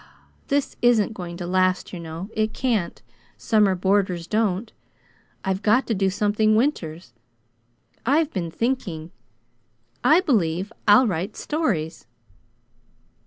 [0.47, 2.31] "This isn't going to last, you know.
[2.33, 2.99] It can't.
[3.37, 4.73] Summer boarders don't.
[5.45, 7.13] I've got to do something winters.
[8.03, 9.11] I've been thinking.
[10.03, 12.07] I believe I'll write stories."